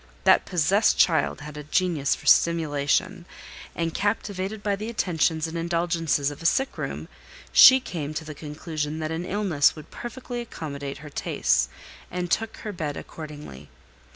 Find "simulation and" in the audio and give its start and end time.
2.25-3.93